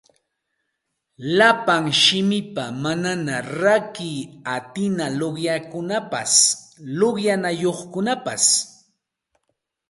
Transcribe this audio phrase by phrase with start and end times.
[1.37, 4.17] Llapa simipa manaña rakiy
[4.55, 6.31] atina luqyanakunapas
[6.97, 8.43] luqyanayuqkunapas